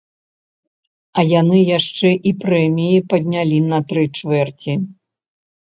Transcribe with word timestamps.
А 1.17 1.25
яны 1.39 1.59
яшчэ 1.77 2.09
і 2.31 2.33
прэміі 2.45 3.05
паднялі 3.13 3.63
на 3.69 3.83
тры 3.93 4.09
чвэрці! 4.17 4.79